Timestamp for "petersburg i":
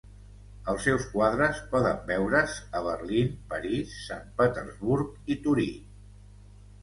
4.41-5.37